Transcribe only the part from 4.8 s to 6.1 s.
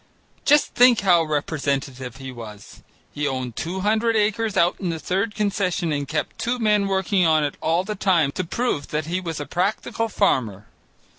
on the Third Concession and